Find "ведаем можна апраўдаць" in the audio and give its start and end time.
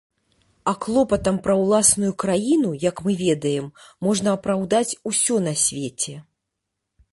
3.27-4.97